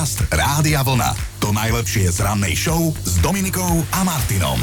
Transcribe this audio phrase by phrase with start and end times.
[0.00, 1.12] Podcast Rádia Vlna.
[1.44, 4.56] To najlepšie z rannej show s Dominikou a Martinom.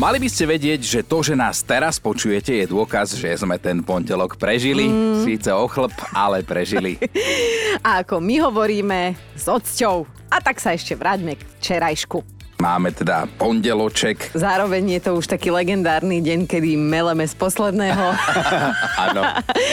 [0.00, 3.84] Mali by ste vedieť, že to, že nás teraz počujete, je dôkaz, že sme ten
[3.84, 4.88] pondelok prežili.
[4.88, 5.28] Mm.
[5.28, 6.96] Síce ochlb, ale prežili.
[7.84, 10.08] A ako my hovoríme, s odsťou.
[10.32, 12.24] A tak sa ešte vráťme k včerajšku.
[12.62, 14.30] Máme teda pondeloček.
[14.38, 18.14] Zároveň je to už taký legendárny deň, kedy meleme z posledného.
[19.10, 19.22] Áno.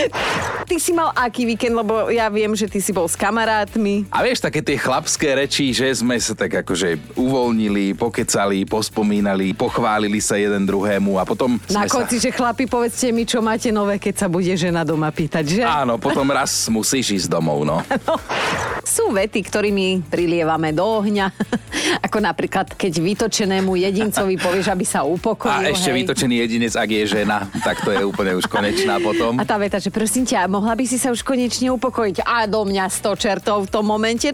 [0.70, 4.06] Ty si mal aký víkend, lebo ja viem, že ty si bol s kamarátmi.
[4.14, 10.22] A vieš, také tie chlapské reči, že sme sa tak akože uvoľnili, pokecali, pospomínali, pochválili
[10.22, 12.30] sa jeden druhému a potom Na konci, sa...
[12.30, 15.64] že chlapi, povedzte mi, čo máte nové, keď sa bude žena doma pýtať, že?
[15.66, 17.82] Áno, potom raz musíš ísť domov, no.
[18.86, 21.34] Sú vety, ktorými prilievame do ohňa,
[22.06, 25.68] ako napríklad, keď vytočenému jedincovi povieš, aby sa upokojil.
[25.68, 26.00] A ešte hej.
[26.00, 29.36] vytočený jedinec, ak je žena, tak to je úplne už konečná potom.
[29.36, 32.24] A tá veta, že prosím ťa, mohla by si sa už konečne upokojiť.
[32.24, 34.32] A do mňa sto čertov v tom momente.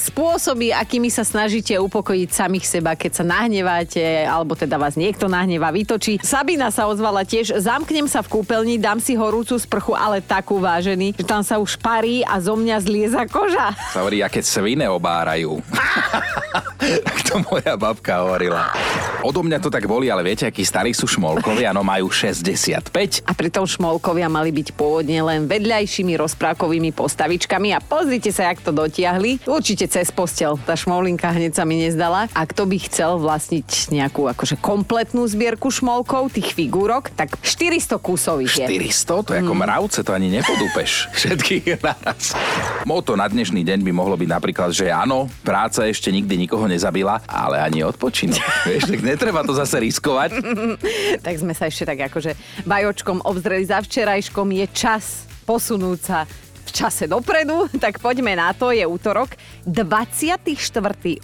[0.00, 5.68] Spôsoby, akými sa snažíte upokojiť samých seba, keď sa nahneváte, alebo teda vás niekto nahnevá,
[5.68, 6.16] vytočí.
[6.24, 11.12] Sabina sa ozvala tiež, zamknem sa v kúpeľni, dám si horúcu sprchu, ale takú vážený,
[11.12, 13.76] že tam sa už parí a zo mňa zlieza koža.
[13.92, 15.60] Sa hovorí, aké svine obárajú.
[16.82, 18.74] tak to moja babka hovorila.
[19.22, 23.22] Odo mňa to tak boli, ale viete, akí starí sú šmolkovia, no majú 65.
[23.22, 28.74] A pritom šmolkovia mali byť pôvodne len vedľajšími rozprávkovými postavičkami a pozrite sa, jak to
[28.74, 29.46] dotiahli.
[29.46, 30.58] Určite cez postel.
[30.66, 32.26] Tá šmolinka hneď sa mi nezdala.
[32.34, 38.42] A kto by chcel vlastniť nejakú akože kompletnú zbierku šmolkov, tých figúrok, tak 400 kusov
[38.42, 38.66] ich je.
[38.66, 39.28] 400?
[39.28, 41.06] To je ako mravce, to ani nepodúpeš.
[41.18, 42.34] Všetkých naraz.
[42.82, 47.20] Moto na dnešný deň by mohlo byť napríklad, že áno, práca ešte nikdy nikoho nezabila,
[47.28, 48.40] ale ani odpočinok.
[48.68, 50.40] Vieš, tak netreba to zase riskovať.
[51.26, 52.32] tak sme sa ešte tak akože
[52.64, 54.48] bajočkom obzreli za včerajškom.
[54.56, 56.18] Je čas posunúť sa
[56.62, 59.34] v čase dopredu, tak poďme na to, je útorok
[59.66, 60.46] 24.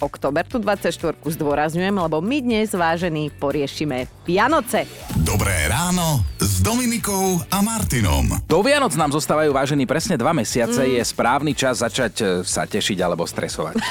[0.02, 4.84] oktober, tu 24 zdôrazňujem, lebo my dnes, vážení, poriešime Vianoce.
[5.22, 8.44] Dobré ráno s Dominikou a Martinom.
[8.46, 10.84] Do Vianoc nám zostávajú vážení presne dva mesiace.
[10.84, 10.90] Mm.
[10.98, 13.76] Je správny čas začať e, sa tešiť alebo stresovať.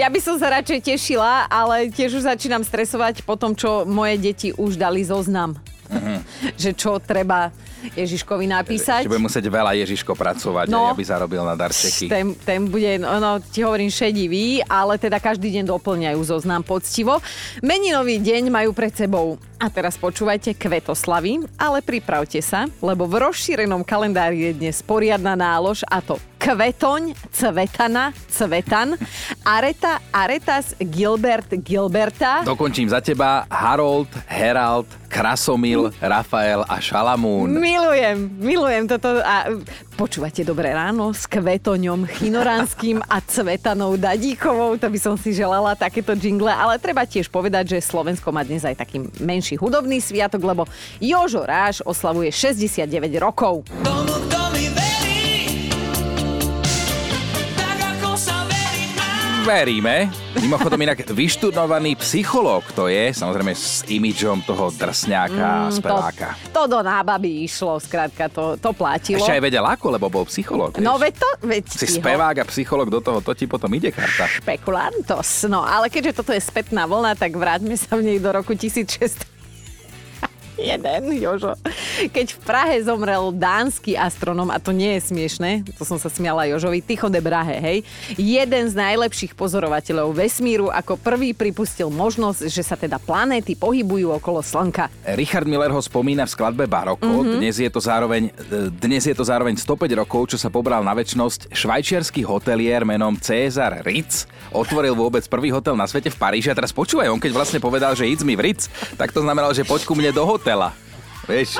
[0.00, 4.16] Ja by som sa radšej tešila, ale tiež už začínam stresovať po tom, čo moje
[4.16, 5.60] deti už dali zoznam.
[5.92, 6.14] Mhm.
[6.64, 7.52] Že čo treba
[7.92, 9.04] Ježiškovi napísať.
[9.04, 10.88] Že bude musieť veľa Ježiško pracovať, No.
[10.88, 12.08] aby zarobil na darčeky.
[12.08, 17.20] Ten, ten bude, no, no, ti hovorím, šedivý, ale teda každý deň doplňajú zoznam poctivo.
[17.60, 19.36] Meninový deň majú pred sebou.
[19.64, 25.80] A teraz počúvajte kvetoslavy, ale pripravte sa, lebo v rozšírenom kalendári je dnes poriadna nálož
[25.88, 29.00] a to kvetoň, cvetana, cvetan,
[29.40, 32.44] areta, aretas, Gilbert, Gilberta.
[32.44, 37.56] Dokončím za teba Harold, Herald, Krasomil, Rafael a Šalamún.
[37.56, 39.48] Milujem, milujem toto a
[39.94, 46.18] počúvate dobré ráno s kvetoňom Chinoranským a Cvetanou Dadíkovou, to by som si želala takéto
[46.18, 50.62] jingle, ale treba tiež povedať, že Slovensko má dnes aj taký menší hudobný sviatok, lebo
[50.98, 52.90] Jožo Ráš oslavuje 69
[53.22, 53.62] rokov.
[53.86, 54.43] Tomu, kto
[59.44, 60.08] Veríme.
[60.40, 66.32] Mimochodom inak vyštudovaný psychológ to je, samozrejme s imidžom toho drsňáka a speváka.
[66.48, 69.20] To, to do nábaby išlo, skrátka, to, to platilo.
[69.20, 70.80] Ešte aj vedel ako, lebo bol psychológ.
[70.80, 73.92] No veď to, veď Si ho- spevák a psychológ do toho, to ti potom ide
[73.92, 74.24] karta.
[74.24, 75.44] Špekulantos.
[75.44, 79.33] No, ale keďže toto je spätná vlna, tak vráťme sa v nej do roku 1600.
[80.54, 81.58] Jeden, Jožo.
[82.14, 86.46] Keď v Prahe zomrel dánsky astronom, a to nie je smiešné, to som sa smiala
[86.46, 87.78] Jožovi, Tycho de Brahe, hej.
[88.14, 94.40] Jeden z najlepších pozorovateľov vesmíru ako prvý pripustil možnosť, že sa teda planéty pohybujú okolo
[94.40, 94.90] Slnka.
[95.18, 97.02] Richard Miller ho spomína v skladbe Baroko.
[97.02, 97.38] Mm-hmm.
[97.42, 98.30] Dnes, je to zároveň,
[98.78, 101.50] dnes je to zároveň 105 rokov, čo sa pobral na väčnosť.
[101.50, 106.48] Švajčiarsky hotelier menom César Ritz otvoril vôbec prvý hotel na svete v Paríži.
[106.50, 109.50] A teraz počúvaj, on keď vlastne povedal, že idz mi v Ritz, tak to znamenalo,
[109.50, 110.76] že poď ku mne do hotela.
[111.24, 111.56] Vieš?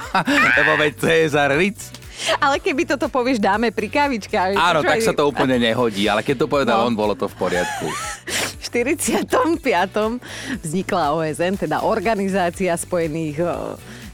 [0.56, 1.92] Lebo veď César Ritz.
[2.40, 4.32] Ale keby toto povieš dáme pri kávičke.
[4.32, 6.88] ale Áno, počúvaj, tak sa to úplne nehodí, ale keď to povedal No.
[6.88, 7.92] on, bolo to v poriadku.
[8.56, 9.28] V 45.
[10.64, 13.36] vznikla OSN, teda Organizácia spojených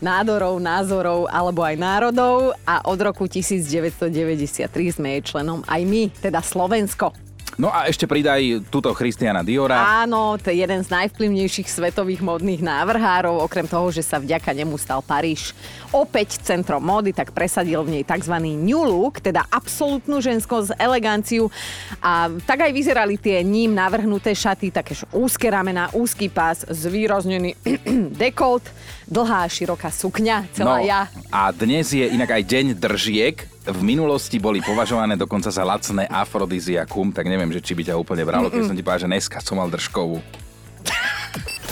[0.02, 6.43] nádorov, názorov alebo aj národov a od roku 1993 sme jej členom aj my, teda
[6.43, 7.14] Slovensko.
[7.58, 10.06] No a ešte pridaj túto Christiana Diora.
[10.06, 14.78] Áno, to je jeden z najvplyvnejších svetových modných návrhárov, okrem toho, že sa vďaka nemu
[14.78, 15.58] stal Paríž
[15.90, 18.31] opäť centrom módy, tak presadil v nej tzv.
[18.38, 21.50] new look, teda absolútnu ženskosť, eleganciu
[21.99, 27.58] a tak aj vyzerali tie ním navrhnuté šaty, také š- úzke ramena, úzky pás, zvýraznený
[28.22, 28.62] dekolt,
[29.08, 31.08] dlhá široká sukňa, celá ja.
[31.32, 33.37] a dnes je inak aj deň držiek,
[33.69, 38.25] v minulosti boli považované dokonca za lacné afrodiziakum, tak neviem, že či by ťa úplne
[38.28, 40.20] bralo, keď som ti povedal, že dneska som mal držkovú.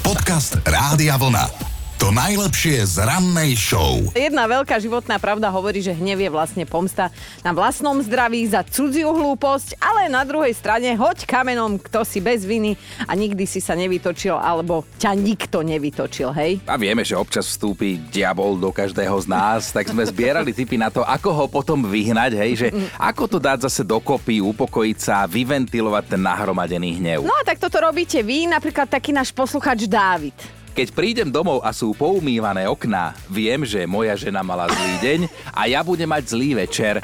[0.00, 1.75] Podcast Rádia Vlna.
[1.97, 4.05] To najlepšie z rannej show.
[4.13, 7.09] Jedna veľká životná pravda hovorí, že hnev je vlastne pomsta
[7.41, 12.45] na vlastnom zdraví za cudziu hlúposť, ale na druhej strane hoď kamenom, kto si bez
[12.45, 12.77] viny
[13.09, 16.61] a nikdy si sa nevytočil, alebo ťa nikto nevytočil, hej?
[16.69, 20.93] A vieme, že občas vstúpi diabol do každého z nás, tak sme zbierali tipy na
[20.93, 22.69] to, ako ho potom vyhnať, hej, že
[23.01, 27.25] ako to dať zase dokopy, upokojiť sa, vyventilovať ten nahromadený hnev.
[27.25, 30.37] No a tak toto robíte vy, napríklad taký náš posluchač Dávid.
[30.76, 35.20] Keď prídem domov a sú poumývané okná, viem, že moja žena mala zlý deň
[35.56, 37.00] a ja budem mať zlý večer.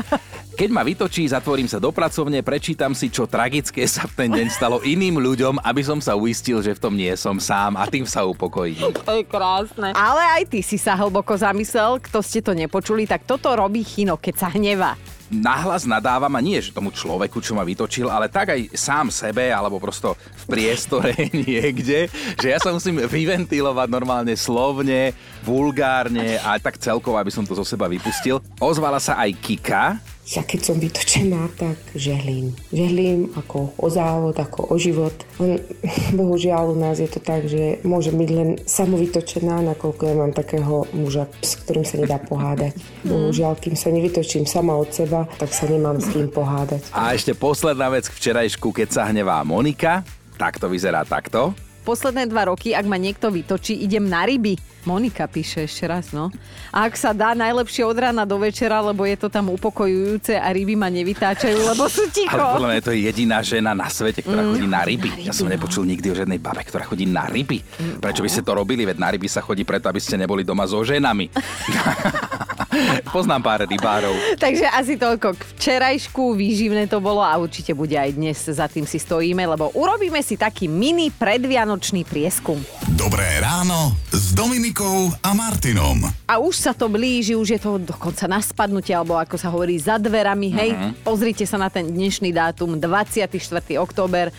[0.53, 4.53] Keď ma vytočí, zatvorím sa do pracovne, prečítam si, čo tragické sa v ten deň
[4.53, 8.05] stalo iným ľuďom, aby som sa uistil, že v tom nie som sám a tým
[8.05, 8.93] sa upokojím.
[9.09, 9.97] To je krásne.
[9.97, 14.21] Ale aj ty si sa hlboko zamyslel, kto ste to nepočuli, tak toto robí Chino,
[14.21, 15.01] keď sa hnevá.
[15.33, 19.49] Nahlas nadávam a nie, že tomu človeku, čo ma vytočil, ale tak aj sám sebe,
[19.49, 20.13] alebo prosto
[20.43, 21.15] v priestore
[21.47, 25.15] niekde, že ja sa musím vyventilovať normálne slovne,
[25.47, 28.43] vulgárne a tak celkovo, aby som to zo seba vypustil.
[28.59, 29.85] Ozvala sa aj Kika,
[30.23, 32.55] Ja keď som vytočená, tak žehlím.
[32.71, 35.13] Žehlím ako o závod, ako o život.
[35.43, 35.59] Len,
[36.19, 40.87] bohužiaľ u nás je to tak, že môžem byť len samovytočená, nakoľko ja mám takého
[40.95, 42.79] muža, s ktorým sa nedá pohádať.
[43.03, 46.87] Bohužiaľ, kým sa nevytočím sama od seba, tak sa nemám s kým pohádať.
[46.95, 50.07] A ešte posledná vec k včerajšku, keď sa hnevá Monika.
[50.43, 51.55] Tak to vyzerá takto.
[51.87, 54.59] Posledné dva roky, ak ma niekto vytočí, idem na ryby.
[54.83, 56.35] Monika píše ešte raz, no.
[56.75, 60.51] A ak sa dá, najlepšie od rána do večera, lebo je to tam upokojujúce a
[60.51, 62.35] ryby ma nevytáčajú, lebo sú ticho.
[62.35, 65.11] Ale podľa mňa to je jediná žena na svete, ktorá chodí na ryby.
[65.23, 67.63] Ja som nepočul nikdy o žiadnej babe, ktorá chodí na ryby.
[68.03, 68.83] Prečo by ste to robili?
[68.83, 71.31] Veď na ryby sa chodí preto, aby ste neboli doma so ženami.
[73.17, 74.15] Poznám pár rybárov.
[74.41, 78.89] Takže asi toľko k včerajšku, výživné to bolo a určite bude aj dnes, za tým
[78.89, 82.57] si stojíme, lebo urobíme si taký mini predvianočný prieskum.
[82.97, 86.09] Dobré ráno s Dominikou a Martinom.
[86.29, 89.77] A už sa to blíži, už je to dokonca na spadnutie, alebo ako sa hovorí,
[89.77, 90.71] za dverami, hej.
[91.05, 93.29] Pozrite sa na ten dnešný dátum, 24.
[93.77, 94.33] október,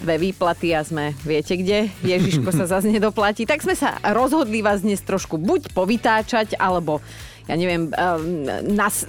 [0.00, 3.46] dve výplaty a sme, viete kde, Ježiško sa zase nedoplatí.
[3.46, 6.98] Tak sme sa rozhodli vás dnes trošku buď povytáčať, alebo
[7.44, 9.04] ja neviem, um, nas,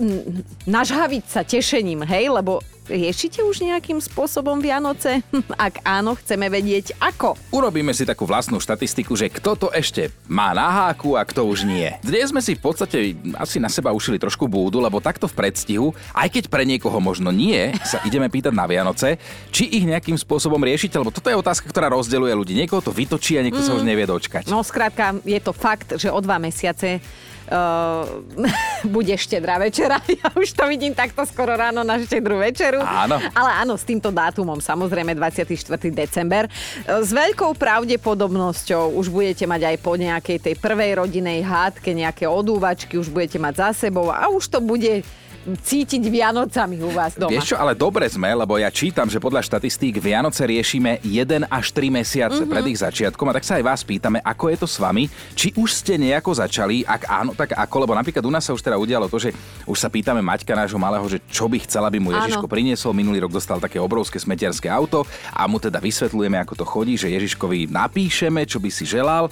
[0.68, 5.26] nažhaviť sa tešením, hej, lebo riešite už nejakým spôsobom Vianoce?
[5.58, 7.38] Ak áno, chceme vedieť ako.
[7.50, 11.66] Urobíme si takú vlastnú štatistiku, že kto to ešte má na háku a kto už
[11.66, 11.90] nie.
[12.06, 12.98] Dnes sme si v podstate
[13.38, 17.34] asi na seba ušili trošku búdu, lebo takto v predstihu, aj keď pre niekoho možno
[17.34, 19.18] nie, sa ideme pýtať na Vianoce,
[19.50, 22.54] či ich nejakým spôsobom riešite, lebo toto je otázka, ktorá rozdeľuje ľudí.
[22.54, 24.46] Niekoho to vytočí a niekto sa už nevie dočkať.
[24.50, 27.02] No skrátka, je to fakt, že o dva mesiace
[27.50, 28.06] uh,
[28.96, 30.00] bude štedrá večera.
[30.16, 32.80] Ja už to vidím takto skoro ráno na štedrú večeru.
[32.80, 33.20] Áno.
[33.36, 35.52] Ale áno, s týmto dátumom, samozrejme 24.
[35.92, 36.48] december.
[36.88, 42.26] Uh, S veľkou pravdepodobnosťou už budete mať aj po nejakej tej prvej rodinej hádke nejaké
[42.26, 45.04] odúvačky, už budete mať za sebou a už to bude
[45.46, 47.30] cítiť Vianocami u vás doma.
[47.30, 51.66] Vieš čo, ale dobre sme, lebo ja čítam, že podľa štatistík Vianoce riešime 1 až
[51.70, 52.52] 3 mesiace mm-hmm.
[52.52, 55.06] pred ich začiatkom a tak sa aj vás pýtame, ako je to s vami,
[55.38, 58.66] či už ste nejako začali, ak áno, tak ako, lebo napríklad u nás sa už
[58.66, 59.30] teda udialo to, že
[59.70, 62.52] už sa pýtame Maťka nášho malého, že čo by chcela, aby mu Ježiško Áno.
[62.52, 62.98] priniesol.
[62.98, 67.14] Minulý rok dostal také obrovské smetiarské auto a mu teda vysvetľujeme, ako to chodí, že
[67.14, 69.30] Ježiškovi napíšeme, čo by si želal.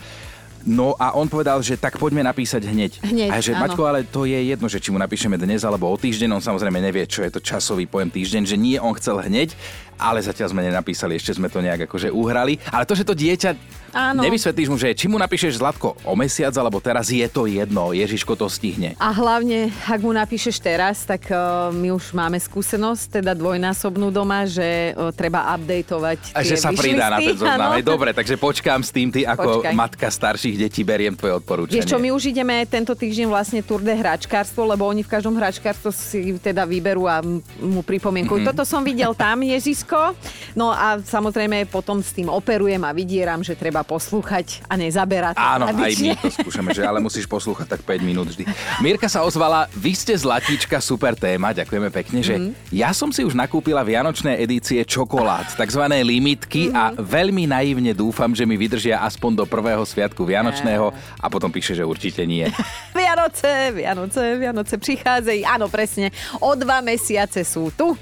[0.63, 3.03] No a on povedal, že tak poďme napísať hneď.
[3.03, 3.67] Hneď, a že áno.
[3.67, 6.79] Maťko, ale to je jedno, že či mu napíšeme dnes alebo o týždeň, on samozrejme
[6.79, 9.51] nevie, čo je to časový pojem týždeň, že nie on chcel hneď,
[9.97, 12.59] ale zatiaľ sme nenapísali, ešte sme to nejak akože uhrali.
[12.69, 14.25] Ale to, že to dieťa, Áno.
[14.25, 18.33] nevysvetlíš mu, že či mu napíšeš Zlatko o mesiac, alebo teraz je to jedno, Ježiško
[18.33, 18.97] to stihne.
[18.97, 24.49] A hlavne, ak mu napíšeš teraz, tak uh, my už máme skúsenosť, teda dvojnásobnú doma,
[24.49, 27.77] že uh, treba updateovať A že sa pridá na ten zoznam.
[27.85, 29.73] Dobre, takže počkám s tým, ty ako Počkaj.
[29.77, 31.85] matka starších detí beriem tvoje odporúčanie.
[31.85, 35.37] Vieš čo, my už ideme tento týždeň vlastne Tour de hračkárstvo, lebo oni v každom
[35.37, 37.21] hračkárstve si teda vyberú a
[37.61, 38.41] mu pripomienkujú.
[38.41, 38.45] Mhm.
[38.49, 38.57] Mm-hmm.
[38.57, 39.45] Toto som videl tam,
[39.83, 40.15] Ježisko.
[40.53, 45.35] No a samozrejme potom s tým operujem a vydieram, že treba poslúchať a nezaberať.
[45.35, 48.45] Áno, aj my to skúšame, že ale musíš poslúchať tak 5 minút vždy.
[48.79, 52.49] Mirka sa ozvala, vy ste zlatíčka, super téma, ďakujeme pekne, že Mhm.
[52.71, 57.01] ja som si už nakúpila vianočné edície čokolád, takzvané limitky a Mhm.
[57.01, 61.83] veľmi naivne dúfam, že mi vydržia aspoň do prvého sviatku vianočného a potom píše, že
[61.83, 62.45] určite nie.
[62.93, 65.41] Vianoce, Vianoce, Vianoce prichádzajú.
[65.45, 66.13] Áno, presne.
[66.37, 67.97] O dva mesiace sú tu.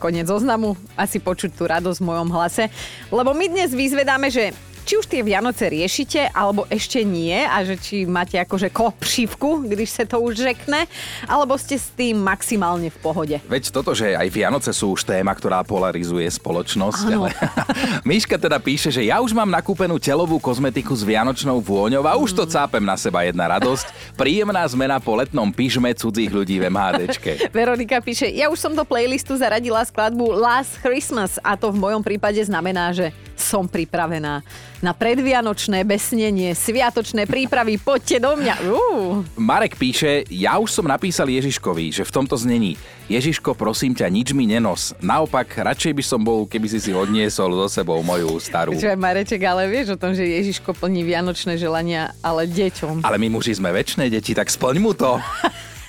[0.00, 0.80] Konec zoznamu.
[0.96, 2.72] Asi počuť tú radosť v mojom hlase.
[3.12, 4.56] Lebo my dnes vyzvedáme, že
[4.90, 9.86] či už tie Vianoce riešite, alebo ešte nie a že či máte akože kopřivku, když
[9.86, 10.90] sa to už řekne,
[11.30, 13.38] alebo ste s tým maximálne v pohode.
[13.46, 17.06] Veď toto, že aj Vianoce sú už téma, ktorá polarizuje spoločnosť.
[17.06, 17.22] Áno.
[17.22, 17.30] Ale...
[18.10, 22.34] Miška teda píše, že ja už mám nakúpenú telovú kozmetiku s vianočnou vôňou a už
[22.34, 24.18] to cápem na seba jedna radosť.
[24.18, 27.46] Príjemná zmena po letnom pyžme cudzích ľudí v MHDčke.
[27.54, 32.02] Veronika píše, ja už som do playlistu zaradila skladbu Last Christmas a to v mojom
[32.02, 34.42] prípade znamená, že som pripravená
[34.80, 38.54] na predvianočné besnenie, sviatočné prípravy, poďte do mňa.
[38.64, 39.20] Uh.
[39.36, 44.30] Marek píše, ja už som napísal Ježiškovi, že v tomto znení Ježiško, prosím ťa, nič
[44.32, 44.94] mi nenos.
[45.02, 48.72] Naopak, radšej by som bol, keby si si odniesol so sebou moju starú.
[48.78, 53.02] Čo Mareček, ale vieš o tom, že Ježiško plní vianočné želania, ale deťom.
[53.02, 55.18] Ale my muži sme väčšie deti, tak splň mu to.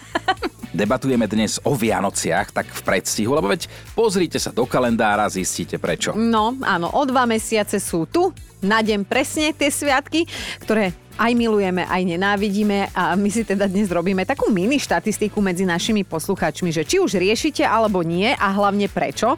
[0.71, 6.15] Debatujeme dnes o Vianociach, tak v predstihu, lebo veď pozrite sa do kalendára, zistíte prečo.
[6.15, 8.31] No, áno, o dva mesiace sú tu,
[8.63, 10.23] na deň presne tie sviatky,
[10.63, 15.67] ktoré aj milujeme, aj nenávidíme a my si teda dnes robíme takú mini štatistiku medzi
[15.67, 19.35] našimi posluchačmi, že či už riešite alebo nie a hlavne prečo.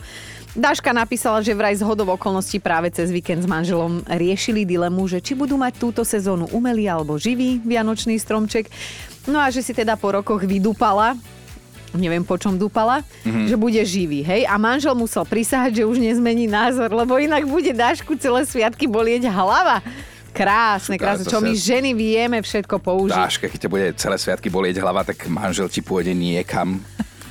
[0.54, 5.18] Daška napísala, že vraj z hodov okolností práve cez víkend s manželom riešili dilemu, že
[5.18, 8.70] či budú mať túto sezónu umelý alebo živý vianočný stromček.
[9.24, 11.16] No a že si teda po rokoch vydúpala,
[11.96, 13.48] neviem po čom dúpala, mm-hmm.
[13.48, 14.44] že bude živý, hej?
[14.50, 19.30] A manžel musel prisahať, že už nezmení názor, lebo inak bude Dášku celé sviatky bolieť
[19.30, 19.80] hlava.
[20.34, 21.30] Krásne, krásne.
[21.30, 23.14] Čo my ženy vieme všetko použiť.
[23.14, 26.82] Dáška, keď ťa bude celé sviatky bolieť hlava, tak manžel ti pôjde niekam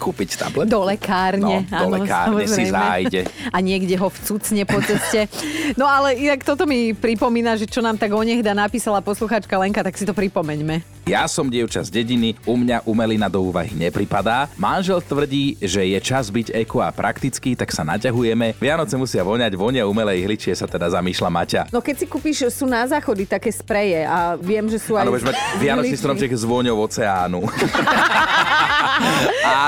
[0.02, 0.66] kúpiť tablet.
[0.66, 1.62] Do lekárne.
[1.70, 2.74] No, do lekárne si samozrejme.
[2.74, 3.20] zájde.
[3.54, 5.30] A niekde ho vcucne po ceste.
[5.78, 9.94] No ale inak toto mi pripomína, že čo nám tak onehda napísala posluchačka Lenka, tak
[9.94, 10.82] si to pripomeňme.
[11.02, 14.46] Ja som dievča z dediny, u mňa umelina do úvahy nepripadá.
[14.54, 18.54] Manžel tvrdí, že je čas byť eko a praktický, tak sa naťahujeme.
[18.62, 21.62] Vianoce musia voňať, vonia umelej ihličie sa teda zamýšľa Maťa.
[21.74, 25.02] No keď si kúpiš, sú na záchody také spreje a viem, že sú aj...
[25.02, 27.42] Áno, mať vianočný stromček s vôňou oceánu.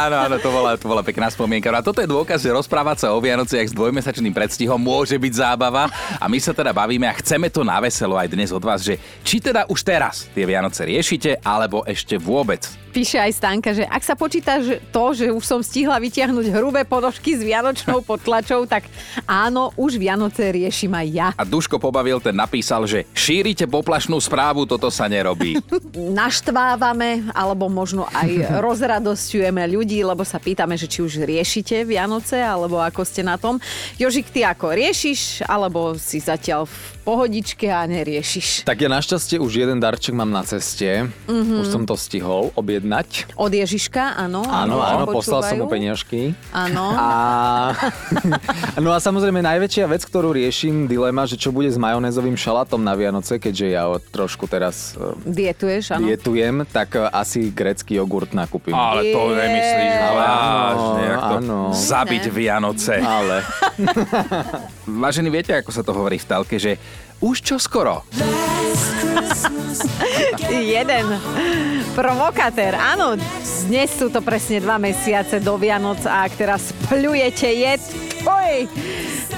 [0.06, 1.68] áno, áno, to bola, to bola pekná spomienka.
[1.68, 5.32] No A toto je dôkaz, že rozprávať sa o Vianociach s dvojmesačným predstihom môže byť
[5.32, 5.88] zábava.
[6.20, 8.96] A my sa teda bavíme a chceme to na veselo aj dnes od vás, že
[9.20, 12.83] či teda už teraz tie Vianoce riešite, alebo ešte vôbec.
[12.94, 16.86] Píše aj Stanka, že ak sa počíta že to, že už som stihla vytiahnuť hrubé
[16.86, 18.86] ponožky s vianočnou potlačou, tak
[19.26, 21.28] áno, už Vianoce riešim aj ja.
[21.34, 25.58] A Duško pobavil, ten napísal, že šírite poplašnú správu, toto sa nerobí.
[26.22, 28.30] Naštvávame, alebo možno aj
[28.70, 33.58] rozradosťujeme ľudí, lebo sa pýtame, že či už riešite Vianoce, alebo ako ste na tom.
[33.98, 38.62] Jožik, ty ako riešiš, alebo si zatiaľ v pohodičke a neriešiš?
[38.62, 41.10] Tak ja našťastie už jeden darček mám na ceste.
[41.26, 41.58] Mm-hmm.
[41.58, 42.83] Už som to stihol objednať.
[43.34, 44.44] Od Ježiška, áno.
[44.46, 46.36] Áno, áno, poslal som mu peniažky.
[46.52, 46.92] Áno.
[46.94, 47.08] A...
[48.84, 52.92] no a samozrejme najväčšia vec, ktorú riešim, dilema, že čo bude s majonézovým šalátom na
[52.94, 56.06] Vianoce, keďže ja trošku teraz eh, Dietuješ, áno.
[56.06, 58.76] dietujem, tak eh, asi grecký jogurt nakúpim.
[58.76, 61.58] Ale to nemyslíš vážne, áno.
[61.72, 63.00] zabiť Vianoce.
[63.00, 63.40] Ale
[65.04, 66.76] Vážení, viete, ako sa to hovorí v telke, že
[67.20, 68.02] už čo skoro.
[70.50, 71.06] Jeden
[71.94, 72.74] provokatér.
[72.74, 73.14] Áno,
[73.70, 77.82] dnes sú to presne dva mesiace do Vianoc a ak teraz pľujete jed,
[78.26, 78.66] oj,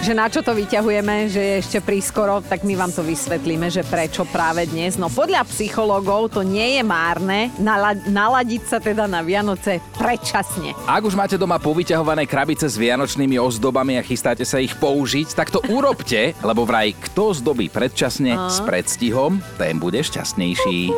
[0.02, 3.82] že na čo to vyťahujeme, že je ešte prískoro, tak my vám to vysvetlíme, že
[3.86, 4.94] prečo práve dnes.
[4.94, 10.76] No podľa psychológov to nie je márne nala- naladiť sa teda na Vianoce predčasne.
[10.86, 15.50] Ak už máte doma povyťahované krabice s vianočnými ozdobami a chystáte sa ich použiť, tak
[15.50, 20.94] to urobte, lebo vraj kto zdobí predčasne s predstihom, ten bude šťastnejší.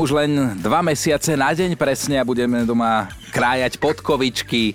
[0.00, 4.72] Už len dva mesiace na deň presne a budeme doma krájať podkovičky,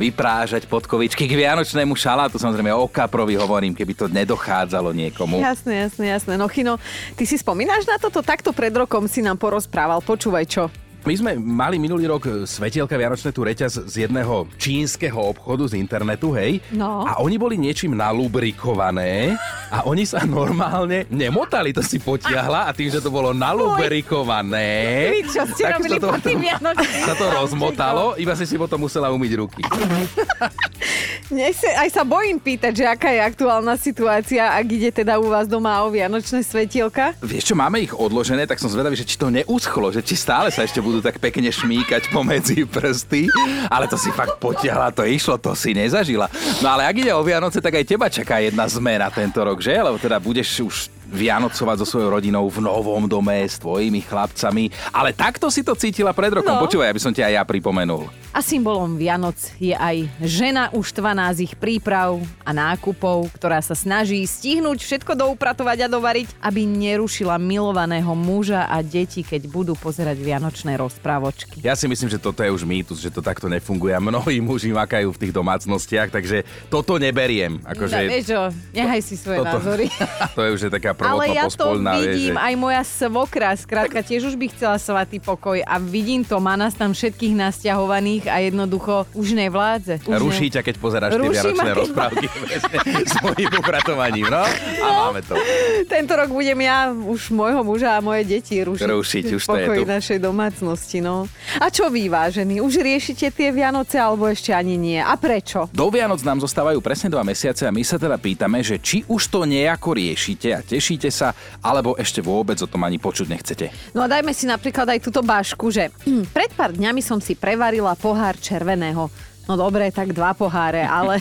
[0.00, 2.40] vyprážať podkovičky k vianočnému šalátu.
[2.40, 5.44] Samozrejme o kaprovi hovorím, keby to nedochádzalo niekomu.
[5.44, 6.34] Jasné, jasné, jasné.
[6.40, 6.80] No Chino,
[7.20, 8.24] ty si spomínaš na toto?
[8.24, 10.00] Takto pred rokom si nám porozprával.
[10.00, 10.72] Počúvaj čo.
[11.00, 15.80] My sme mali minulý rok e, svetielka Vianočné tu reťaz z jedného čínskeho obchodu z
[15.80, 16.60] internetu, hej?
[16.76, 17.08] No.
[17.08, 19.32] A oni boli niečím nalubrikované
[19.72, 24.68] a oni sa normálne nemotali, to si potiahla a tým, že to bolo nalubrikované,
[25.16, 26.38] Vy čo ste tak robili sa to, po tým
[27.08, 29.62] sa to rozmotalo, iba si si potom musela umyť ruky.
[31.30, 35.30] Dnes sa, aj sa bojím pýtať, že aká je aktuálna situácia, ak ide teda u
[35.30, 37.14] vás doma o Vianočné svetielka.
[37.22, 40.50] Vieš čo, máme ich odložené, tak som zvedavý, že či to neuschlo, že či stále
[40.50, 43.30] sa ešte budú tak pekne šmíkať pomedzi prsty,
[43.70, 46.26] ale to si fakt potiahla, to išlo, to si nezažila.
[46.58, 49.78] No ale ak ide o Vianoce, tak aj teba čaká jedna zmena tento rok, že?
[49.78, 50.76] Lebo teda budeš už
[51.10, 54.70] Vianocovať so svojou rodinou v novom dome s tvojimi chlapcami.
[54.94, 56.54] Ale takto si to cítila pred rokom.
[56.54, 56.62] No.
[56.62, 58.06] Počúvaj, aby som ti aj ja pripomenul.
[58.30, 64.22] A symbolom Vianoc je aj žena uštvaná z ich príprav a nákupov, ktorá sa snaží
[64.22, 70.78] stihnúť všetko doupratovať a dovariť, aby nerušila milovaného muža a deti, keď budú pozerať vianočné
[70.78, 71.62] rozprávočky.
[71.62, 75.14] Ja si myslím, že toto je už mýtus, že to takto nefunguje mnohí muži makajú
[75.14, 77.62] v tých domácnostiach, takže toto neberiem.
[77.62, 77.94] Akože...
[77.94, 78.40] No, vieš čo,
[78.74, 79.86] nehaj si svoje toto, názory.
[80.36, 82.32] to je už je taká prvotná Ale ja to vidím, vieš, že...
[82.34, 86.74] aj moja svokra, skrátka tiež už by chcela svatý pokoj a vidím to, má nás
[86.74, 90.04] tam všetkých nasťahovaných a jednoducho už nevládze.
[90.04, 92.26] Už Ruší ťa, keď pozeráš tie Ruší ma, vianočné keď- rozprávky
[93.12, 94.42] s mojím upratovaním, no?
[94.80, 95.38] A máme to.
[95.86, 98.84] Tento rok budem ja už môjho muža a moje deti rušiť.
[98.84, 99.88] Rušiť, už to je pokoj tu.
[99.88, 101.24] našej domácnosti, no.
[101.56, 102.58] A čo vy, vážení?
[102.58, 104.98] Už riešite tie Vianoce alebo ešte ani nie?
[104.98, 105.70] A prečo?
[105.70, 109.28] Do Vianoc nám zostávajú presne dva mesiace a my sa teda pýtame, že či už
[109.28, 113.66] to nejako riešite a tešíte sa, alebo ešte vôbec o tom ani počuť nechcete.
[113.92, 117.34] No a dajme si napríklad aj túto bašku, že hm, pred pár dňami som si
[117.34, 119.06] prevarila pohár červeného.
[119.48, 121.18] No dobre, tak dva poháre, ale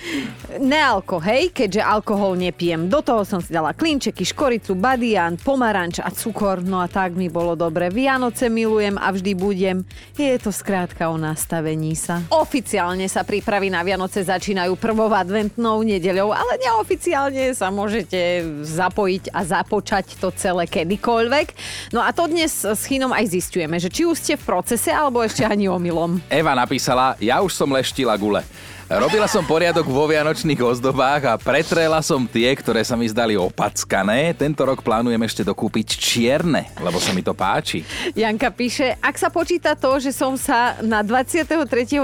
[0.60, 2.90] nealko, hej, keďže alkohol nepijem.
[2.90, 7.32] Do toho som si dala klinčeky, škoricu, badian, pomaranč a cukor, no a tak mi
[7.32, 7.88] bolo dobre.
[7.88, 9.86] Vianoce milujem a vždy budem.
[10.18, 12.20] Je to skrátka o nastavení sa.
[12.28, 19.40] Oficiálne sa prípravy na Vianoce začínajú prvou adventnou nedeľou, ale neoficiálne sa môžete zapojiť a
[19.48, 21.46] započať to celé kedykoľvek.
[21.96, 25.24] No a to dnes s Chinom aj zistujeme, že či už ste v procese, alebo
[25.24, 26.20] ešte ani omylom.
[26.28, 28.42] Eva napísala, ja už som leštila gule.
[28.90, 34.34] Robila som poriadok vo vianočných ozdobách a pretrela som tie, ktoré sa mi zdali opackané.
[34.34, 37.86] Tento rok plánujem ešte dokúpiť čierne, lebo sa mi to páči.
[38.18, 41.46] Janka píše, ak sa počíta to, že som sa na 23.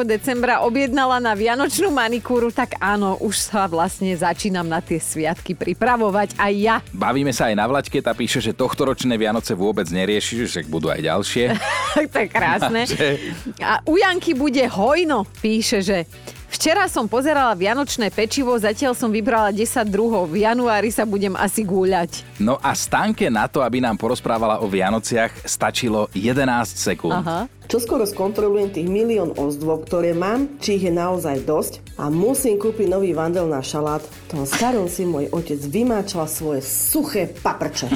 [0.06, 6.38] decembra objednala na vianočnú manikúru, tak áno, už sa vlastne začínam na tie sviatky pripravovať
[6.38, 6.76] aj ja.
[6.94, 11.02] Bavíme sa aj na Vlaďke, tá píše, že tohtoročné Vianoce vôbec nerieši, že budú aj
[11.02, 11.44] ďalšie.
[12.14, 12.82] to je krásne.
[13.70, 16.06] A u Janky bude hojno, píše, že
[16.48, 20.32] Včera som pozerala vianočné pečivo, zatiaľ som vybrala 10 druhov.
[20.32, 22.24] V januári sa budem asi gúľať.
[22.40, 27.20] No a Stanke na to, aby nám porozprávala o Vianociach, stačilo 11 sekúnd.
[27.20, 27.44] Aha.
[27.68, 32.88] Čoskoro skontrolujem tých milión ozdôb, ktoré mám, či ich je naozaj dosť a musím kúpiť
[32.88, 34.00] nový vandel na šalát.
[34.24, 37.92] Tom starom si môj otec vymáčal svoje suché paprče.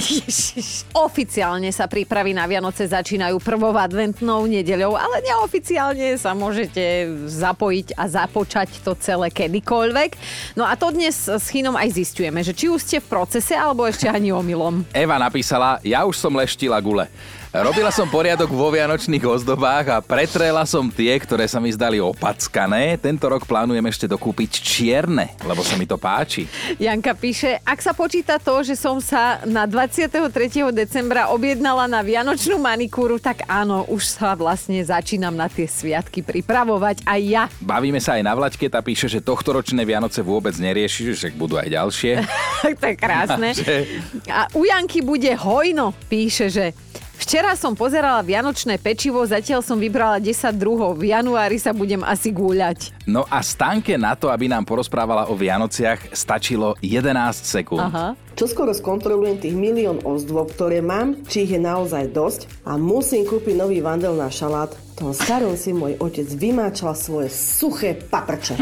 [0.92, 8.05] Oficiálne sa prípravy na Vianoce začínajú prvou adventnou nedeľou, ale neoficiálne sa môžete zapojiť a
[8.12, 10.11] započať to celé kedykoľvek.
[10.53, 13.88] No a to dnes s Chinom aj zistujeme, že či už ste v procese, alebo
[13.88, 14.85] ešte ani omylom.
[14.92, 17.09] Eva napísala, ja už som leštila gule.
[17.53, 22.97] Robila som poriadok vo vianočných ozdobách a pretrela som tie, ktoré sa mi zdali opackané.
[22.97, 26.49] Tento rok plánujem ešte dokúpiť čierne, lebo sa mi to páči.
[26.81, 30.33] Janka píše, ak sa počíta to, že som sa na 23.
[30.73, 37.05] decembra objednala na vianočnú manikúru, tak áno, už sa vlastne začínam na tie sviatky pripravovať
[37.05, 37.53] aj ja.
[37.61, 41.69] Bavíme sa aj na Vlaďke, tá píše, že tohtoročné Vianoce vôbec nerieši, že budú aj
[41.69, 42.12] ďalšie.
[42.81, 43.53] to je krásne.
[44.41, 46.73] A u Janky bude hojno, píše, že
[47.12, 50.96] Včera som pozerala vianočné pečivo, zatiaľ som vybrala 10 druhov.
[51.01, 52.92] V januári sa budem asi gúľať.
[53.07, 57.11] No a Stanke na to, aby nám porozprávala o Vianociach, stačilo 11
[57.43, 57.83] sekúnd.
[57.83, 58.15] Aha.
[58.33, 63.55] Čoskoro skontrolujem tých milión ozdôb, ktoré mám, či ich je naozaj dosť a musím kúpiť
[63.61, 64.73] nový vandel na šalát.
[64.93, 68.61] Tom starom si môj otec vymáčal svoje suché paprče.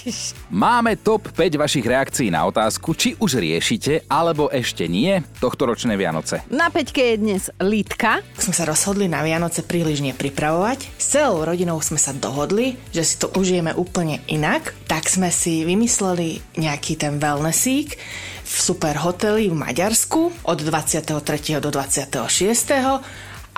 [0.52, 6.42] Máme top 5 vašich reakcií na otázku, či už riešite, alebo ešte nie, tohtoročné Vianoce.
[6.50, 8.26] Na peťke je dnes Litka.
[8.34, 10.98] sme sa rozhodli na Vianoce príliš nepripravovať.
[10.98, 15.62] S celou rodinou sme sa dohodli, že si to užijeme úplne inak, tak sme si
[15.62, 17.94] vymysleli nejaký ten wellnessík
[18.42, 21.62] v super hoteli v Maďarsku od 23.
[21.62, 22.18] do 26.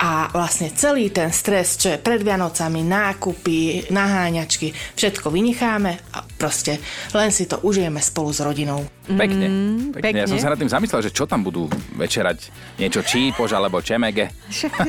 [0.01, 6.81] A vlastne celý ten stres, čo je pred Vianocami, nákupy, naháňačky, všetko vynecháme a proste
[7.13, 8.81] len si to užijeme spolu s rodinou.
[9.05, 10.23] Pekne, Mm, pekne.
[10.23, 12.49] Ja som sa nad tým zamyslel, že čo tam budú večerať.
[12.79, 14.33] Niečo čípož alebo čemege.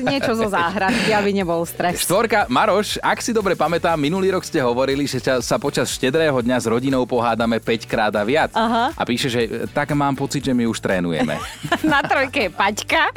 [0.00, 2.00] Niečo zo záhradky, aby nebol stres.
[2.00, 6.56] Štvorka, Maroš, ak si dobre pamätám, minulý rok ste hovorili, že sa počas štedrého dňa
[6.56, 8.54] s rodinou pohádame 5 krát a viac.
[8.54, 8.94] Aha.
[8.94, 9.40] A píše, že
[9.74, 11.36] tak mám pocit, že my už trénujeme.
[11.82, 13.10] Na trojke je Paťka.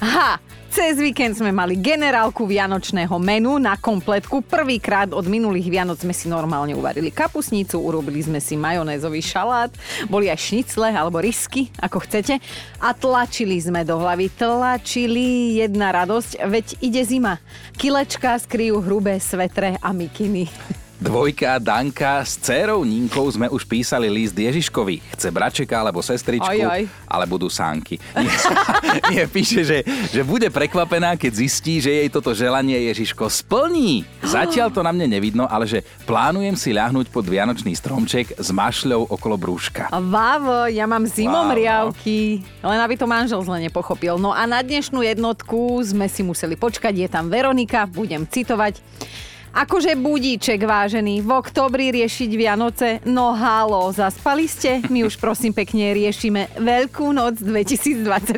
[0.00, 0.40] Ha,
[0.72, 4.40] cez víkend sme mali generálku vianočného menu na kompletku.
[4.40, 9.72] Prvýkrát od minulých Vianoc sme si normálne uvarili kapusnicu, urobili sme si majonézový šalát,
[10.08, 12.40] boli aj šnicle alebo risky, ako chcete.
[12.80, 17.42] A tlačili sme do hlavy, tlačili jedna radosť, veď ide zima.
[17.76, 20.48] Kilečka skryjú hrubé svetre a mikiny.
[20.96, 25.04] Dvojka, Danka, s dcerou Ninkou sme už písali list Ježiškovi.
[25.12, 26.82] Chce bračeka alebo sestričku, Oj, oj.
[27.04, 28.00] ale budú sánky.
[28.16, 28.32] Nie,
[29.12, 29.78] nie píše, že,
[30.08, 34.08] že bude prekvapená, keď zistí, že jej toto želanie Ježiško splní.
[34.24, 39.12] Zatiaľ to na mne nevidno, ale že plánujem si ľahnuť pod vianočný stromček s mašľou
[39.12, 39.92] okolo brúška.
[39.92, 41.60] Vávo, ja mám zimom Vávo.
[41.60, 44.16] riavky, len aby to manžel zle nepochopil.
[44.16, 48.80] No a na dnešnú jednotku sme si museli počkať, je tam Veronika, budem citovať.
[49.56, 53.00] Akože budíček vážený, v oktobri riešiť Vianoce?
[53.08, 54.84] No halo, zaspali ste?
[54.92, 58.36] My už prosím pekne riešime Veľkú noc 2024.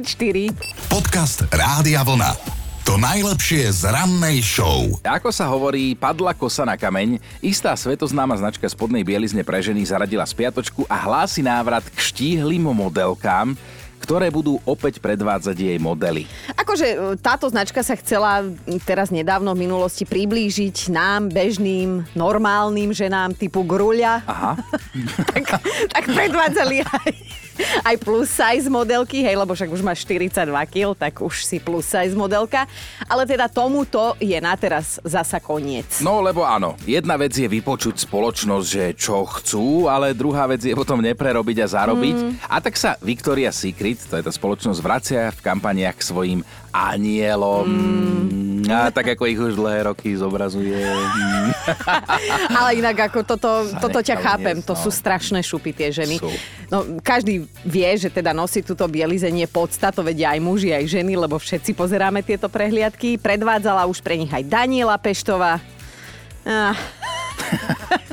[0.87, 2.39] Podcast Rádia Vlna.
[2.87, 4.95] To najlepšie z rannej show.
[5.03, 10.23] Ako sa hovorí, padla kosa na kameň, istá svetoznáma značka spodnej bielizne pre ženy zaradila
[10.23, 13.59] spiatočku a hlási návrat k štíhlým modelkám,
[14.01, 16.25] ktoré budú opäť predvádzať jej modely.
[16.55, 18.47] Akože e, táto značka sa chcela
[18.87, 24.25] teraz nedávno v minulosti priblížiť nám, bežným, normálnym ženám typu Gruľa.
[24.25, 24.53] Aha.
[25.35, 25.61] tak,
[25.93, 27.13] tak predvádzali aj,
[27.83, 31.87] aj plus size modelky, hej, lebo však už máš 42 kg, tak už si plus
[31.87, 32.65] size modelka.
[33.07, 36.01] Ale teda tomuto je na teraz zasa koniec.
[36.03, 40.75] No lebo áno, jedna vec je vypočuť spoločnosť, že čo chcú, ale druhá vec je
[40.75, 42.17] potom neprerobiť a zarobiť.
[42.17, 42.31] Mm.
[42.47, 46.41] A tak sa Victoria's Secret, to je tá spoločnosť, vracia v kampaniach k svojim
[46.73, 47.67] anielom.
[47.67, 48.19] Mm.
[48.69, 50.77] A tak ako ich už dlhé roky zobrazuje.
[52.59, 54.81] Ale inak ako toto, toto ťa chápem, to no.
[54.85, 56.21] sú strašné šupy tie ženy.
[56.21, 56.29] Sú.
[56.69, 61.17] No, každý vie, že teda nosí túto bielizenie podsta, to vedia aj muži, aj ženy,
[61.17, 63.17] lebo všetci pozeráme tieto prehliadky.
[63.17, 65.65] Predvádzala už pre nich aj Daniela Peštová.
[66.45, 66.77] Ah,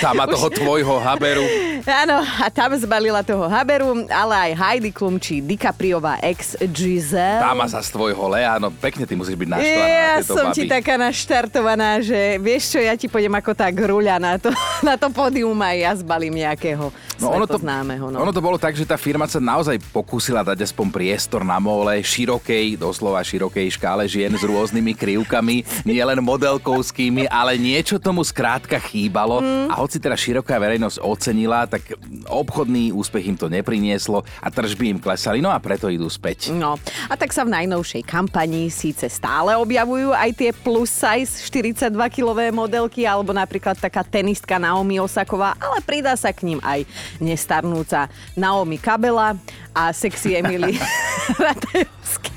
[0.00, 1.44] Tá má toho tvojho haberu.
[1.84, 7.40] áno, a tam zbalila toho Haberu, ale aj Heidi Klum či DiCapriová ex Giselle.
[7.40, 10.48] Tá má sa z tvojho Lea, no pekne ty musíš byť naštvaná na Ja som
[10.50, 10.56] baby.
[10.56, 14.48] ti taká naštartovaná, že vieš čo, ja ti pôjdem ako tá gruľa na to,
[14.88, 16.88] na to pódium a ja zbalím nejakého
[17.20, 18.08] No ono to, známeho.
[18.08, 18.24] No.
[18.24, 22.00] ono to bolo tak, že tá firma sa naozaj pokúsila dať aspoň priestor na mole
[22.00, 29.44] širokej, doslova širokej škále žien s rôznymi krivkami, nielen modelkovskými, ale niečo tomu skrátka chýbalo.
[29.44, 29.68] Mm.
[29.68, 31.98] A hoci teda široká verejnosť ocenila, tak
[32.30, 36.54] obchodný úspech im to neprinieslo a tržby im klesali, no a preto idú späť.
[36.54, 36.78] No,
[37.10, 43.02] a tak sa v najnovšej kampanii síce stále objavujú aj tie plus size 42-kilové modelky,
[43.02, 46.86] alebo napríklad taká tenistka Naomi Osaková, ale pridá sa k ním aj
[47.18, 48.06] nestarnúca
[48.38, 49.34] Naomi Kabela
[49.74, 50.78] a sexy Emily
[51.50, 52.30] Ratajovský.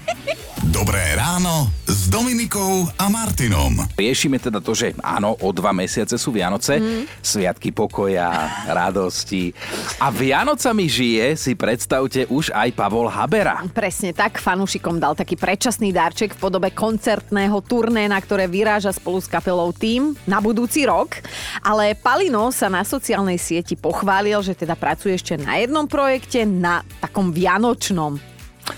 [0.74, 1.70] Dobré ráno
[2.04, 3.80] s Dominikou a Martinom.
[3.96, 7.24] Riešime teda to, že áno, o dva mesiace sú Vianoce, mm.
[7.24, 8.28] sviatky pokoja,
[8.68, 9.56] radosti.
[10.04, 13.64] A Vianocami žije, si predstavte, už aj Pavol Habera.
[13.72, 19.24] Presne tak, fanúšikom dal taký predčasný darček v podobe koncertného turné, na ktoré vyráža spolu
[19.24, 21.24] s kapelou tým na budúci rok.
[21.64, 26.84] Ale Palino sa na sociálnej sieti pochválil, že teda pracuje ešte na jednom projekte, na
[27.00, 28.33] takom vianočnom.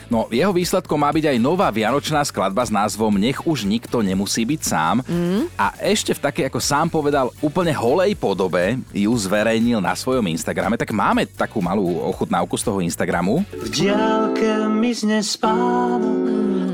[0.10, 4.46] No, jeho výsledkom má byť aj nová vianočná skladba s názvom Nech už nikto nemusí
[4.46, 4.96] byť sám.
[5.06, 5.50] Mm.
[5.58, 10.78] A ešte v takej, ako sám povedal, úplne holej podobe ju zverejnil na svojom Instagrame.
[10.78, 13.46] Tak máme takú malú ochutnávku z toho Instagramu.
[13.54, 16.26] V diálke mizne spánok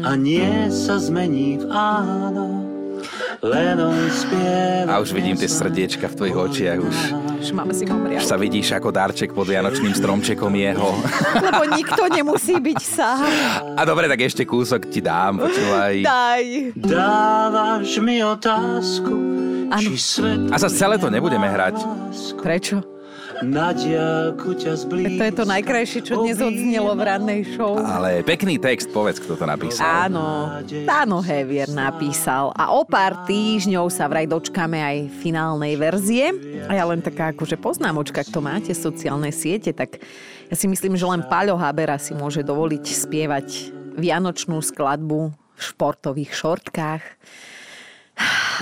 [0.02, 2.71] a nie sa zmení v áno.
[4.88, 6.98] A už vidím tie srdiečka v tvojich očiach už.
[7.42, 8.22] Už máme si homria.
[8.22, 10.90] Už sa vidíš ako darček pod vianočným stromčekom jeho.
[11.42, 13.26] Lebo nikto nemusí byť sám.
[13.74, 16.06] A dobre, tak ešte kúsok ti dám, počúvaj.
[16.06, 16.46] Daj.
[16.78, 19.16] Dávaš mi otázku,
[19.82, 21.82] či svet A sa celé to nebudeme hrať.
[22.46, 23.01] Prečo?
[25.18, 27.74] To je to najkrajšie, čo dnes odznelo v rannej show.
[27.74, 29.82] Ale pekný text, povedz, kto to napísal.
[29.82, 36.30] Áno, Táno Hevier napísal a o pár týždňov sa vraj dočkáme aj finálnej verzie.
[36.70, 39.98] A ja len taká akože poznámočka, kto máte sociálne siete, tak
[40.52, 43.48] ja si myslím, že len Paľo Habera si môže dovoliť spievať
[43.98, 47.04] vianočnú skladbu v športových šortkách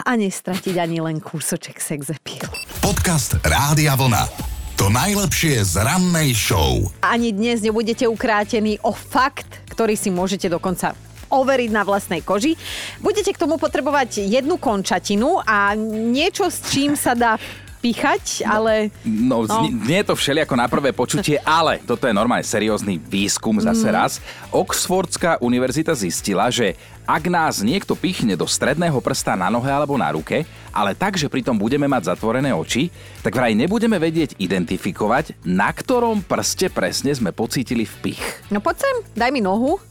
[0.08, 2.48] a nestratiť ani len kúsoček sex appeal.
[2.80, 4.49] Podcast Rádia Vlna.
[4.80, 6.80] To najlepšie z rannej show.
[7.04, 10.96] Ani dnes nebudete ukrátení o fakt, ktorý si môžete dokonca
[11.28, 12.56] overiť na vlastnej koži.
[13.04, 17.36] Budete k tomu potrebovať jednu končatinu a niečo, s čím sa dá
[17.80, 18.92] pichať, ale...
[19.08, 19.66] No, no.
[19.68, 23.96] nie je to všelijako na prvé počutie, ale toto je normálne seriózny výskum zase Mm.
[23.96, 24.20] raz.
[24.52, 26.76] Oxfordská univerzita zistila, že
[27.08, 31.26] ak nás niekto pichne do stredného prsta na nohe alebo na ruke, ale tak, že
[31.26, 32.94] pritom budeme mať zatvorené oči,
[33.26, 38.52] tak vraj nebudeme vedieť identifikovať, na ktorom prste presne sme pocítili vpich.
[38.54, 39.82] No poď sem, daj mi nohu.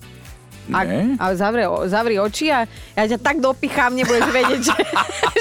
[0.68, 0.84] A,
[1.16, 4.76] a zavri, zavri oči a ja ťa tak dopichám, nebudeš vedieť, že,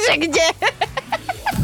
[0.07, 0.47] že kde.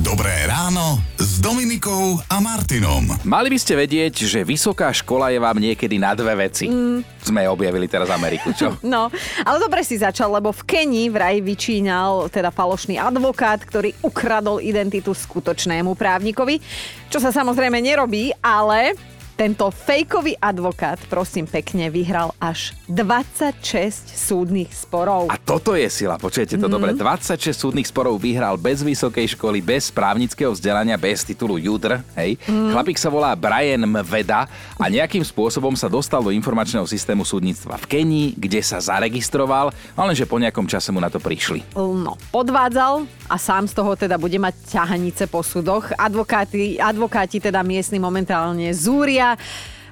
[0.04, 3.08] Dobré ráno s Dominikou a Martinom.
[3.24, 6.68] Mali by ste vedieť, že vysoká škola je vám niekedy na dve veci.
[6.68, 7.08] Mm.
[7.24, 8.76] Sme objavili teraz Ameriku, čo?
[8.84, 9.08] No,
[9.48, 15.16] ale dobre si začal, lebo v Kenii vraj vyčínal teda falošný advokát, ktorý ukradol identitu
[15.16, 16.60] skutočnému právnikovi,
[17.08, 19.00] čo sa samozrejme nerobí, ale
[19.44, 25.28] tento fejkový advokát, prosím pekne, vyhral až 26 súdnych sporov.
[25.28, 26.74] A toto je sila, počujete to mm.
[26.80, 26.96] dobre.
[26.96, 32.00] 26 súdnych sporov vyhral bez vysokej školy, bez právnického vzdelania, bez titulu Judr.
[32.16, 32.40] Hej.
[32.48, 32.72] Mm.
[32.72, 34.48] Chlapík sa volá Brian Mveda
[34.80, 40.16] a nejakým spôsobom sa dostal do informačného systému súdnictva v Kenii, kde sa zaregistroval, ale
[40.16, 41.68] že po nejakom čase mu na to prišli.
[41.76, 45.92] No, podvádzal a sám z toho teda bude mať ťahanice po súdoch.
[46.00, 49.33] Advokáti, advokáti teda miestni momentálne zúria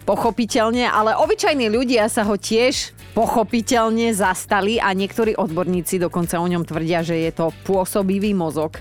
[0.04, 6.63] pochopiteľne, ale obyčajní ľudia sa ho tiež pochopiteľne zastali a niektorí odborníci dokonca o ňom
[6.63, 8.80] tvrdia, že je to pôsobivý mozog.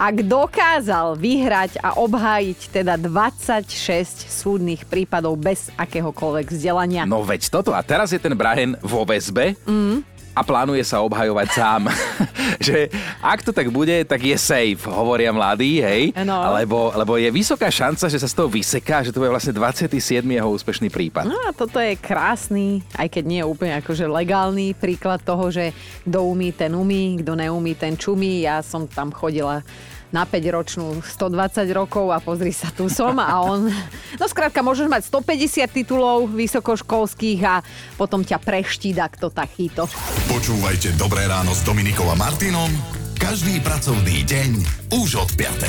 [0.00, 7.04] Ak dokázal vyhrať a obhájiť teda 26 súdnych prípadov bez akéhokoľvek vzdelania.
[7.04, 7.76] No veď toto.
[7.76, 9.56] A teraz je ten Brian vo väzbe.
[9.68, 11.82] Mm a plánuje sa obhajovať sám.
[12.66, 16.14] že ak to tak bude, tak je safe, hovoria mladí, hej?
[16.22, 16.54] No.
[16.54, 20.22] Lebo, lebo je vysoká šanca, že sa z toho vyseká, že to je vlastne 27.
[20.22, 21.26] jeho úspešný prípad.
[21.26, 25.72] No a toto je krásny, aj keď nie je úplne akože legálny príklad toho, že
[26.06, 28.44] kto umí, ten umí, kto neumí, ten čumí.
[28.44, 29.64] Ja som tam chodila
[30.10, 33.70] na 5-ročnú 120 rokov a pozri sa, tu som a on...
[34.18, 37.62] No skrátka, môžeš mať 150 titulov vysokoškolských a
[37.94, 39.86] potom ťa preštída, kto takýto.
[40.30, 44.50] Počúvajte Dobré ráno s Dominikom a Martinom každý pracovný deň
[44.96, 45.60] už od 5.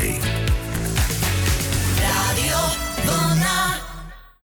[2.00, 2.82] Rádio